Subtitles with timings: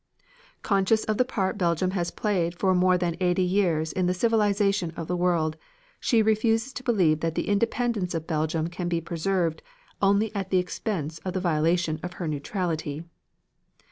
[0.63, 4.91] Conscious of the part Belgium has played for more than eighty years in the civilization
[4.97, 5.57] of the world,
[5.99, 9.61] she refuses to believe that the independence of Belgium can be preserved
[10.01, 13.03] only at the expense of the violation of her neutrality.